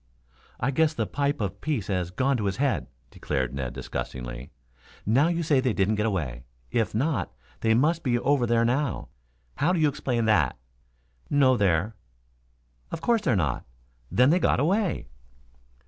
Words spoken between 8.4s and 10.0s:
there now. How do you